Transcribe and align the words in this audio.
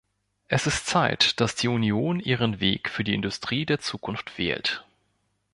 Es 0.47 0.65
ist 0.65 0.87
Zeit, 0.87 1.39
dass 1.39 1.53
die 1.53 1.67
Union 1.67 2.19
ihren 2.19 2.59
Weg 2.59 2.89
für 2.89 3.03
die 3.03 3.13
Industrie 3.13 3.67
der 3.67 3.79
Zukunft 3.79 4.35
wählt. 4.39 4.83